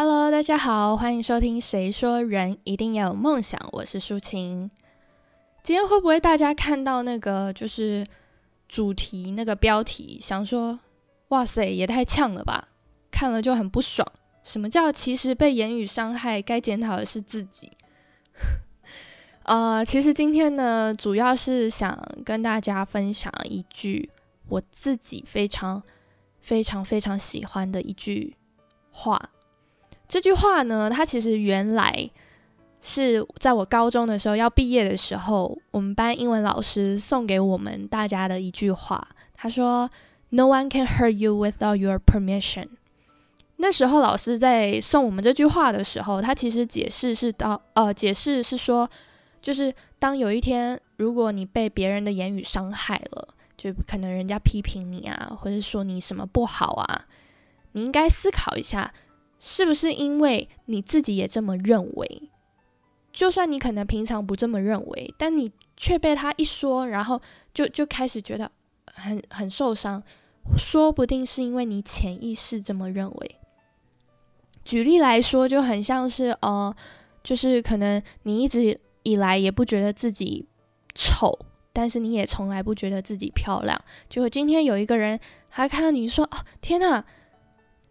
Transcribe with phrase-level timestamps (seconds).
[0.00, 4.70] Hello，大家好，欢迎收听《谁说人一定要有梦想》，我是舒晴。
[5.64, 8.06] 今天会不会大家看到那个就是
[8.68, 10.78] 主题那个标题，想说
[11.30, 12.68] 哇塞，也太呛了吧？
[13.10, 14.06] 看了就很不爽。
[14.44, 17.72] 什么叫其实被言语伤害，该检讨的是自己？
[19.42, 24.08] 呃，其实今天呢，主要是想跟大家分享一句
[24.48, 25.82] 我自己非常、
[26.40, 28.36] 非常、非常喜欢的一句
[28.92, 29.30] 话。
[30.08, 32.10] 这句话呢，它其实原来
[32.80, 39.06] 是在我高中的时候要毕业的时候，我们班英文老师送给我们大家的一句话。
[39.34, 39.88] 他说
[40.30, 42.68] ：“No one can hurt you without your permission。”
[43.60, 48.88] 那时候老师在送我们这句话的时候，他其实解释是到呃，解释是说，
[49.42, 57.04] 就是当有一天如果你被别人的言语伤害了，就可能人家批评你啊，或者说你什么不好啊，
[57.72, 58.90] 你应该思考一下。
[59.40, 62.30] 是不是因为你自己也这么认为？
[63.12, 67.20] 就算你可能平常不这么认为，但你却被他一说，然后
[67.52, 68.50] 就就开始觉得
[68.94, 70.02] 很很受伤。
[70.56, 73.36] 说不定是因为你潜意识这么认为。
[74.64, 76.74] 举例来说，就很像是呃，
[77.22, 80.46] 就是可能你一直以来也不觉得自己
[80.94, 81.38] 丑，
[81.72, 83.78] 但是你也从来不觉得自己漂亮。
[84.08, 85.18] 结果今天有一个人，
[85.50, 87.04] 他看到你说：“哦，天哪！”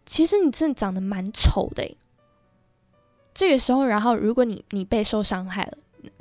[0.08, 1.86] 其实你真的长得蛮丑的，
[3.34, 5.78] 这个时候，然后如果你你被受伤害了，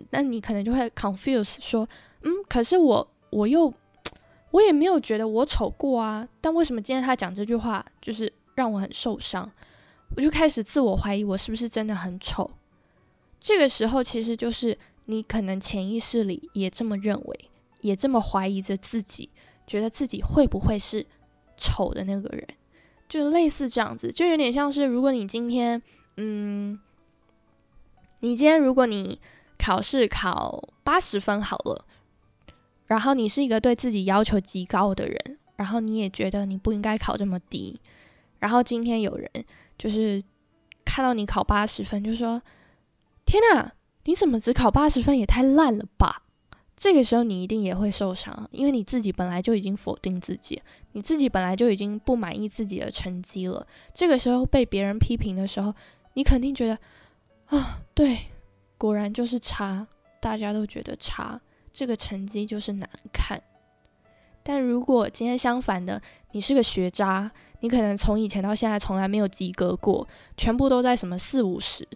[0.10, 1.88] 那你可能就会 confuse 说，
[2.24, 3.74] 嗯，可是我我又
[4.52, 9.50] 我也没有觉得我丑过啊，但为什么今天他讲这句话就是让我很受伤？
[10.18, 12.52] 我就开始自我怀疑，我是不是真的很丑？
[13.40, 19.30] 这个时候，其实就是你可能潜意识里也这么认为，也这么怀疑着自己，
[19.66, 21.06] 觉得自己会不会是
[21.56, 22.46] 丑的那个人？
[23.08, 25.82] 就类似这样子，就有点像是，如果你今天，
[26.18, 26.78] 嗯，
[28.20, 29.20] 你今天如果你
[29.58, 31.86] 考试考八十分好了，
[32.88, 37.80] 然后你是一个对自己要求极高的人，然后你也觉得你不应该考这么低，
[38.40, 39.30] 然后今天有人
[39.78, 40.22] 就是
[40.84, 42.42] 看到你考八十分，就说
[43.26, 43.74] ：“天哪，
[44.04, 45.18] 你怎么只考八十分？
[45.18, 46.24] 也太烂了吧！”
[46.78, 50.62] 这个时候你一定也会受伤，因为你自己本来就已经否定自己，
[50.92, 53.66] 你自己本来就已经不满意自己的成绩了。
[53.96, 55.74] 这个时候被别人批评的时候，
[56.14, 56.78] 你肯定觉得
[57.48, 58.20] 啊，对，
[58.78, 59.88] 果然就是差，
[60.22, 61.42] 大家都觉得差，
[61.74, 63.42] 这个成绩就是难看。
[64.44, 66.00] 但如果今天相反的，
[66.34, 71.88] 你是个学渣，你可能从以前到现在从来没有及格过，全部都在什么四五十，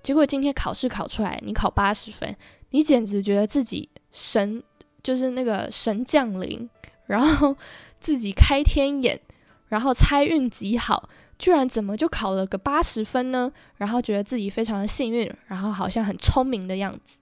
[0.00, 2.36] 结果今天考试考出来，你考八十分，
[2.70, 3.88] 你简直觉得自己。
[4.12, 4.62] 神
[5.02, 6.68] 就是那个神降临，
[7.06, 7.56] 然后
[7.98, 9.20] 自己开天眼，
[9.68, 11.08] 然后猜运极好，
[11.38, 13.50] 居然怎么就考了个八十分呢？
[13.76, 17.18] 然后觉得自己非常的幸运，然后好像很聪明的样子。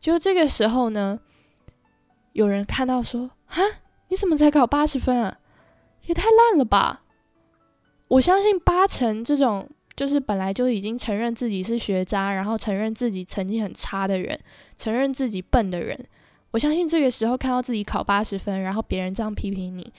[0.00, 1.20] 就这个时候呢，
[2.32, 3.62] 有人看到说：“哈，
[4.08, 5.38] 你怎么才考八十分啊？
[6.06, 7.02] 也太烂了吧！”
[8.08, 9.70] 我相信八成这种
[10.02, 14.36] 就是本来就已经承认自己是学渣，然后承认自己成绩很差的人，
[14.76, 15.96] 承认自己笨的人。
[16.50, 19.92] 我相信这个时候看到自己考八十分，然后别人这样批评你，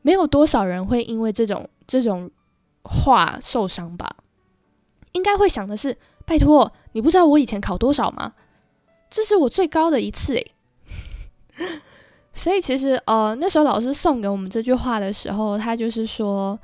[0.00, 2.30] 没有多少人会因为这种这种
[2.84, 4.16] 话受伤吧？
[5.12, 8.32] 应该会想的是：拜托，你不知道我以前考多少吗？
[9.10, 10.52] 这是我最高的一次诶。
[12.32, 16.58] 所以其实呃，那时候老师送给我们这句话的时候，他就是说，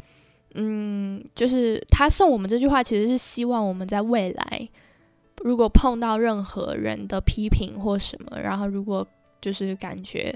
[0.59, 4.69] 嗯，就是他送我们这句话，其实是希望我们在未来。
[5.45, 9.07] 如果碰到任何人的批评或什么，然后如果
[9.39, 10.35] 就是感觉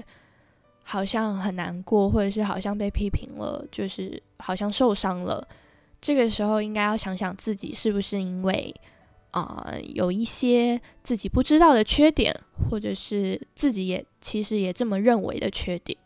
[0.83, 5.45] 好像很难过，或者是好像被批评了，就是好像受伤了，
[5.99, 8.73] 这个时候应该要想想自己是不是因为
[9.31, 12.31] 啊有一些自己不知道的缺点，
[12.69, 15.97] 或者是自己也其实也这么认为的缺点。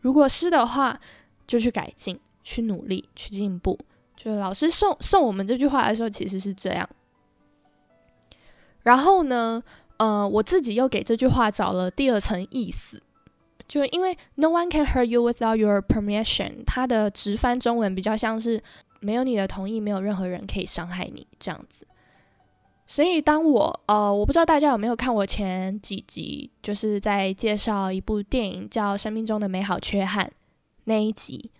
[0.00, 0.98] 如果是的话，
[1.46, 3.78] 就去改进，去努力，去进步。
[4.16, 6.88] 就老师送送我们这句话的时候，其实是这样。
[8.82, 9.62] 然后呢，
[9.96, 13.02] 呃，我自己又给这句话找了第二层意思，
[13.66, 18.62] 就因为 “No one can hurt you without your permission”，它的直翻中文比较像是
[19.00, 21.86] “没有你的同意，没有任何人可以伤害你”这样子。
[22.84, 30.26] 所以当我呃，我不知道大家有没有看我前几集，就是在介绍一部电影叫《生命中的美好缺憾》
[30.84, 31.50] 那一集，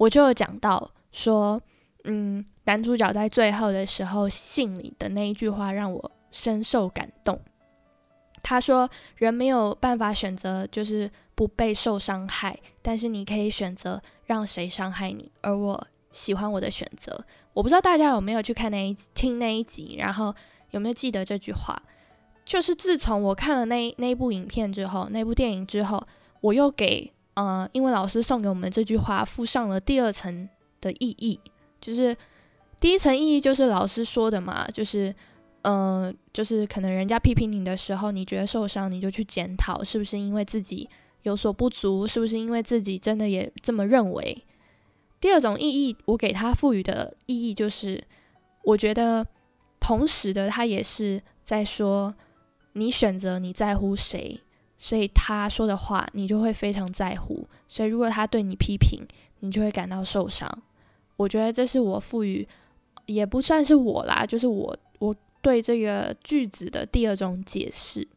[0.00, 1.60] 我就有讲到说，
[2.04, 6.12] 嗯，男主角在最后的时候信里的那一句话让我。
[6.32, 7.40] 深受感动。
[8.40, 8.88] 他说
[9.18, 15.32] ：“人没有办法选择，就是不被受伤害，但是你可以选择让谁伤害你。
[15.40, 17.24] 而我喜欢我的选择。
[17.52, 20.32] 我不知道大家有没有去看那一听那一集，然后
[20.70, 21.82] 有没有记得这句话？
[22.44, 26.00] 就是自从我看了那那部影片之后，那部电影之后，
[26.42, 30.48] 我又给呃因为老师送给我们这句话附上了第二层
[30.80, 31.40] 的意义。
[31.80, 32.14] 就是
[32.78, 35.14] 第一层意义就是老师说的嘛，就是
[35.62, 40.88] 嗯，就是可能人家批评你的时候，你觉得受伤，你就去检讨是不是因为自己
[41.22, 44.44] 有所不足，是不是因为自己真的也这么认为。
[45.20, 48.02] 第二种意义，我给他赋予的意义就是，
[48.64, 49.26] 我觉得
[49.78, 52.14] 同时的他也是在说。
[52.74, 54.40] 你选择你在乎谁，
[54.82, 57.46] 所以他说的话你就会非常在乎。
[57.68, 58.98] 所以如果他对你批评，
[59.40, 60.50] 你就会感到受伤。
[61.16, 62.48] 我觉得这是我赋予，
[63.04, 68.08] 也不算是我啦，就是我我对这个句子的第二种解释。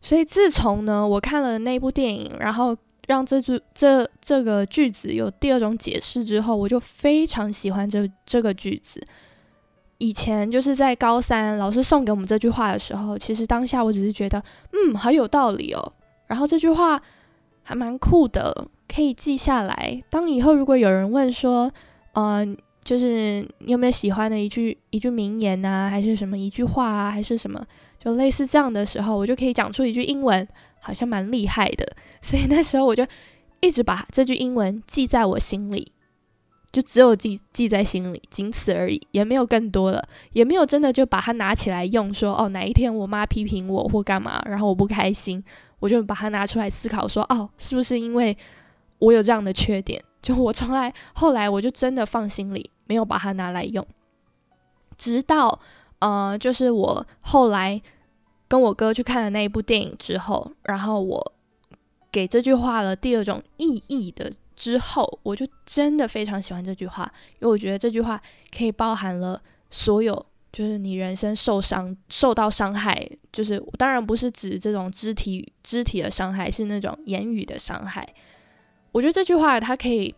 [0.00, 2.76] 所以自从呢我看了那部电影，然后
[3.08, 9.04] 让这句这这个句子有第二种解释之后，我就非常喜欢这这个句子。
[9.98, 15.92] 以前就是在高三，老师送给我们这句话的时候，其实当下我只是觉得，嗯，好有道理哦。
[16.26, 17.00] 然后这句话
[17.62, 20.02] 还蛮酷的，可以记下来。
[20.10, 21.70] 当以后如果有人问说，
[22.12, 27.64] 嗯，就是你有没有喜欢的一句一句名言啊，还是什么一句话啊，还是什么，
[27.98, 30.46] 就类似这样的时候，我就可以讲出一句英文，
[30.80, 31.86] 好像蛮厉害的。
[32.20, 33.06] 所以那时候我就
[33.60, 35.92] 一直把这句英文记在我心里。
[36.76, 45.42] 就只有记记在心里，仅此而已，也没有更多了，也没有真的就把它拿起来用，说哦哪一天我妈批评我或干嘛，然后我不开心，
[45.78, 48.36] 我就把它拿出来思考，说哦是不是因为
[48.98, 50.04] 我有这样的缺点？
[50.20, 53.86] 就我从来后来我就真的放心里，没有把它拿来用，
[54.98, 55.58] 直到
[56.00, 57.80] 呃就是我后来
[58.48, 61.32] 跟我哥去看了那一部电影之后，然后我
[62.12, 64.30] 给这句话了第二种意义的。
[64.56, 67.04] 之后，我就真的非常喜欢这句话，
[67.34, 68.20] 因为我觉得这句话
[68.56, 78.08] 可以包含了所有，就是你人生受伤、受到伤害，就是当然不是指这种肢体肢体的伤害，是那种言语的伤害。
[78.92, 80.14] 我觉得这句话它可以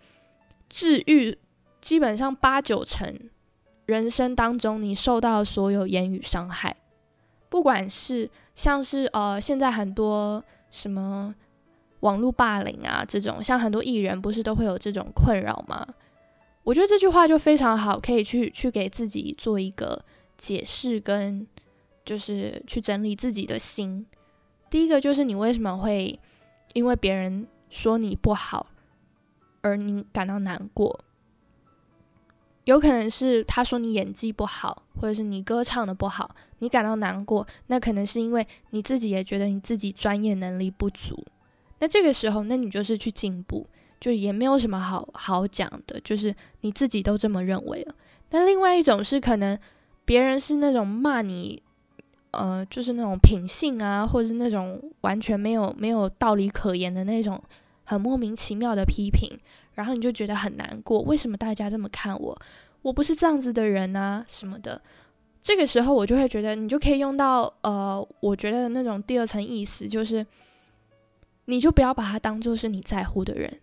[0.68, 1.36] 治愈
[1.80, 3.12] 基本上八九成
[3.86, 6.76] 人生当中你受到所有言语伤害，
[7.48, 11.34] 不管是像是呃现在很多什么。
[12.00, 15.86] 网络霸凌啊，这种像很多艺人不是都会有这种困扰吗？
[16.64, 20.04] 我觉得这句话就非常好，可以去去给自己做一个
[20.36, 21.46] 解释，跟
[22.04, 24.06] 就是去整理自己的心。
[24.70, 26.20] 第一个就是你为什么会
[26.74, 28.66] 因为别人说你不好
[29.62, 31.00] 而你感到难过？
[32.64, 41.16] 有可能是他说你演技不好，或者是你歌唱的不好，你感到难过，那可能是因为你自己也觉得你自己专业能力不足。
[41.80, 43.66] 那这个时候，那你就是去进步，
[44.00, 47.94] 就也没有什么好好讲的，就是你自己都这么认为了。
[48.28, 49.56] 但另外一种是，可能
[50.04, 51.62] 别人是那种骂你，
[52.32, 57.40] 呃，就是那种品性啊，或者是那种完全没有没有道理可言的那种
[57.84, 59.30] 很莫名其妙的批评，
[59.74, 62.36] 然后你就觉得很难过，为什么大家这么看我？
[62.82, 64.82] 我不是这样子的人啊，什么的。
[65.40, 70.26] 这个时候，我就会觉得你就可以用到，呃，我觉得那种第二层意思就是。
[71.50, 73.60] 你就不要把他当做是你在乎的人，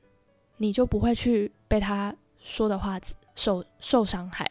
[0.57, 2.99] 你就不会去被他说的话
[3.35, 4.49] 受受伤害。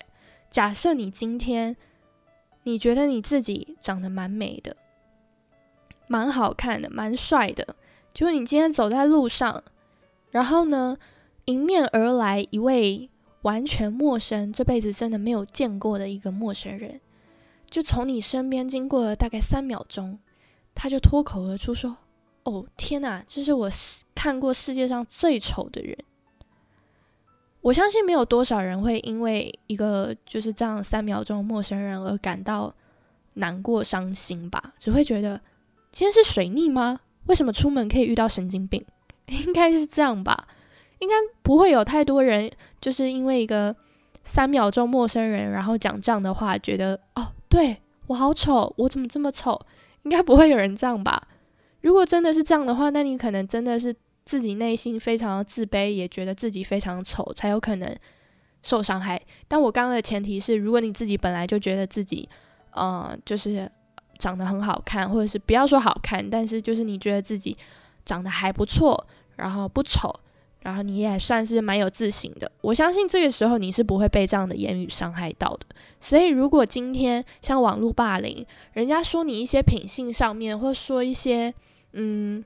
[0.52, 1.76] 假设你今天
[2.62, 4.76] 你觉得你自己长得蛮美的、
[6.06, 7.74] 蛮好看的、蛮帅的，
[8.12, 9.64] 就你今天走在路上，
[10.30, 10.96] 然后呢，
[11.46, 13.10] 迎面而来一位
[13.42, 17.00] 完全陌生、这辈子真的没有见过的一个陌生人，
[17.68, 20.20] 就从你身边经过了大概三秒钟，
[20.72, 21.96] 他就脱口而出说。
[22.44, 23.68] 哦天哪，这是我
[24.14, 25.96] 看过世界上最丑的人。
[27.60, 32.74] 我相信没有多少人会因为一个就是这样三秒钟陌生人而感到
[33.34, 34.74] 难过伤心吧？
[34.78, 35.40] 只会觉得
[35.90, 37.00] 今天是水逆吗？
[37.26, 38.84] 为什么出门可以遇到神经病？
[39.26, 40.46] 应该是这样吧？
[40.98, 43.74] 应该不会有太多人就是因为一个
[44.22, 49.58] 三秒钟陌生人，然后讲这样的话，觉得哦，对我好丑，我怎么这么丑？
[50.02, 51.26] 应该不会有人这样吧？
[51.84, 57.94] 如果真的是这样的话，那你可能真的是自己内心非常自卑，也觉得自己非常丑，才有可能
[58.62, 59.20] 受伤害。
[59.46, 62.26] 但我刚刚的前提是，如果你自己本来就觉得自己，
[62.70, 63.70] 呃，就是
[64.18, 67.54] 长得很好看，或者是不要说好看，但是就是你觉得自己
[68.06, 70.10] 长得还不错，然后不丑。
[70.60, 75.66] 然后你也算是蛮有自信的，我相信这个时候你是不会被这样的言语伤害到的。
[76.00, 81.52] 所以，如果今天像网络霸凌，人家说你一些品性上面，或说一些
[81.94, 82.44] 嗯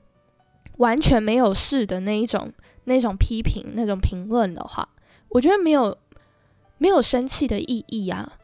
[0.77, 2.53] 完全没有事的那一种
[2.85, 4.87] 那种批评、那种评论的话，
[5.27, 5.97] 我觉得没有
[6.77, 8.39] 没有生气的意义啊，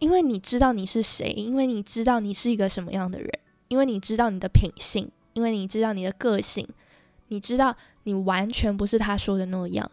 [0.00, 3.30] 因为你知道你是谁，因为你知道你是一个什么样的人，
[3.68, 6.68] 因为你知道你的品性，因为你知道你的个性，
[7.28, 9.90] 你知道你完全不是他说的那样，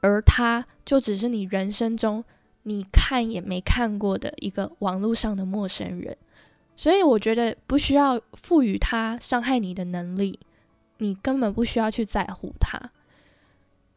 [0.00, 2.24] 而他就只是你人生中
[2.62, 6.16] 你看也没看过的一个网络上的陌生人，
[6.76, 10.38] 所以我觉得不需要赋予他伤害你的能力。
[10.98, 12.80] 你根本不需要去在乎他，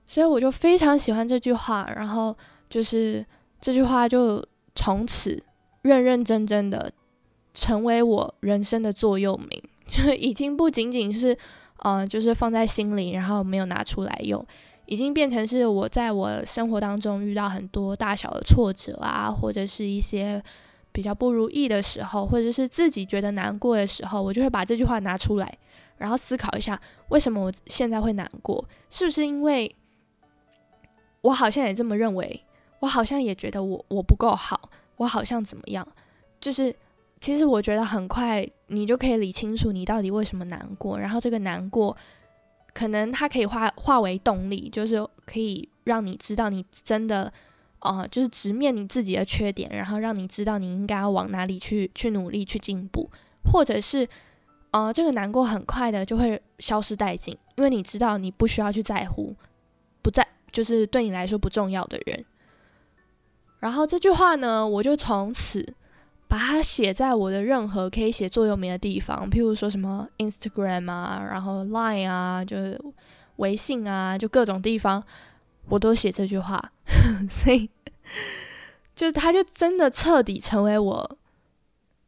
[0.08, 1.88] 所以我就非常喜欢这句话。
[1.96, 2.36] 然后
[2.68, 3.24] 就是
[3.62, 4.44] 这句话就
[4.76, 5.42] 从此
[5.84, 6.92] 认认真真的
[7.54, 11.38] 成为我人生的座右铭， 就已经不仅仅是
[11.78, 14.44] 呃，就是放在心里，然后没有拿出来用，
[14.88, 20.44] 已经变成是我在我生活当中遇到很多大小的挫折啊，或者是一些
[20.98, 25.58] 比较不如意的时候，或者是自己觉得难过的时候，我就会把这句话拿出来。
[25.96, 28.68] 然后思考一下，为什么我现在会难过？
[28.90, 29.72] 是不是因为
[31.22, 32.44] 我好像也这么认为？
[32.80, 35.88] 我好像也觉得我我不够好，我好像怎么样？
[36.42, 36.76] 就是
[37.22, 40.98] 其实我觉得很快你就可以理清楚你到底为什么难过。
[40.98, 41.96] 然后这个难过，
[42.74, 47.32] 可能它可以化化为动力，就是可以让你知道你真的
[47.88, 53.10] 啊，就是直面你自己的缺点，然后让你知道你应该要往哪里去去努力去进步，
[53.52, 54.08] 或者是。
[54.72, 59.34] 呃，这个难过很快的就会消失殆尽，因为你知道你不需要去在乎，
[60.02, 62.26] 不在就是对你来说不重要的人。
[63.60, 65.66] 然后这句话呢，我就从此
[66.28, 72.80] 把它写在我的任何可以写座右铭的地方，譬如说什么 Instagram 啊，然后 Line 啊，就是
[73.38, 75.02] 微信啊，就各种地方
[75.70, 76.62] 我都写这句话，
[77.32, 77.68] 所以
[78.96, 81.18] 就他就真的彻底成为我。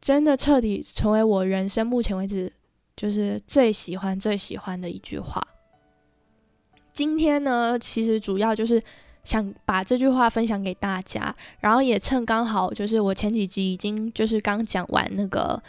[0.00, 2.50] 真的彻底成为我人生目前为止
[2.96, 5.46] 就是最喜欢最喜欢的一句话。
[6.90, 8.82] 今天呢，其实主要就是
[9.24, 15.62] 想把这句话分享给大家，然后也趁刚好就是我前几集已经就是刚讲完那个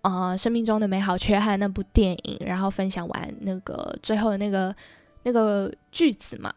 [0.00, 4.74] 呃生命中的美好缺憾那部电影，然后分享完那个最后的那个
[5.24, 6.50] 那个句子嘛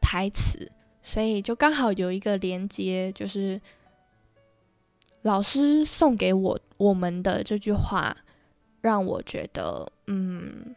[0.00, 0.70] 台词，
[1.08, 3.58] 所以就刚好有一个连接，就是。
[5.22, 8.16] 老师送给我我们的这句话，
[8.80, 10.74] 让我觉得嗯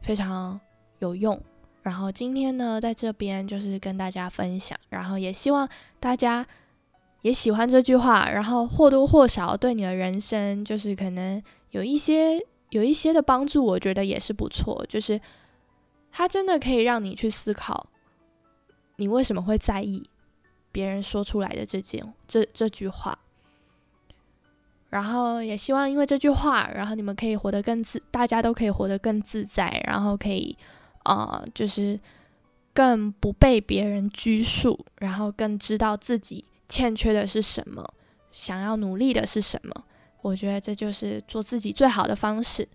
[0.00, 0.58] 非常
[1.00, 1.38] 有用。
[1.82, 5.68] 然后今天呢，在这边就是跟大家分享，然后也希望
[6.00, 6.44] 大家
[7.20, 11.40] 也喜欢这句话，然后或多或少对你的人生就是可能
[11.72, 14.84] 有一些有一些的帮助，我觉得也是不错。
[14.88, 15.20] 就是
[16.10, 17.86] 它真的可以让你去思考，
[18.96, 20.08] 你为什么会在意
[20.72, 23.18] 别人说出来的这件这这句话。
[24.88, 30.56] 然后也希望因为这句话，然后你们可以活得更自，大家都可以活得更自在，然后可以，
[31.04, 31.98] 呃，就是
[32.72, 37.84] 更不被别人拘束，然后更知道自己欠缺的是什么，
[38.30, 39.84] 想要努力的是什么。
[40.22, 42.66] 我觉得这就是做自己最好的方式。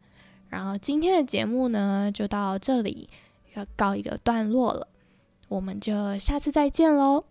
[0.49, 3.09] 然后今天的节目呢，就到这里
[3.53, 4.87] 要告一个段落了，
[5.51, 7.25] 我们就下次再见喽。